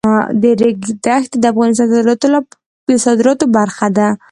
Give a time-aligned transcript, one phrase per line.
[0.41, 1.89] د ریګ دښتې د افغانستان
[2.87, 4.07] د صادراتو برخه ده.